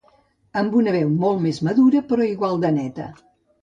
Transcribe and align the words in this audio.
Amb 0.61 0.77
una 0.79 0.95
veu 0.95 1.13
molt 1.25 1.45
més 1.45 1.63
madura 1.71 2.05
però 2.11 2.29
igual 2.35 2.63
de 2.67 2.77
neta. 2.83 3.11